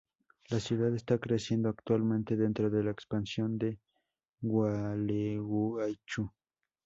[0.49, 3.77] La ciudad está creciendo actualmente dentro de la expansión de
[4.41, 6.31] Gualeguaychú.